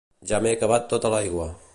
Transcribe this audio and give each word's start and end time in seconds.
Ja 0.29 0.39
m'he 0.45 0.53
acabat 0.57 0.87
tota 0.95 1.11
l'aigua 1.15 1.49